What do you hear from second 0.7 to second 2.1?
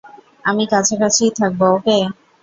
কাছাকাছিই থাকবো, ওকে?